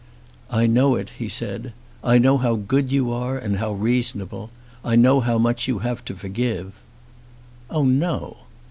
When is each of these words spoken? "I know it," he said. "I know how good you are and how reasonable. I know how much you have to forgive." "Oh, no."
"I 0.49 0.65
know 0.65 0.95
it," 0.95 1.09
he 1.19 1.29
said. 1.29 1.73
"I 2.03 2.17
know 2.17 2.39
how 2.39 2.55
good 2.55 2.91
you 2.91 3.11
are 3.13 3.37
and 3.37 3.57
how 3.57 3.73
reasonable. 3.73 4.49
I 4.83 4.95
know 4.95 5.19
how 5.19 5.37
much 5.37 5.67
you 5.67 5.77
have 5.85 6.03
to 6.05 6.15
forgive." 6.15 6.81
"Oh, 7.69 7.83
no." 7.85 8.37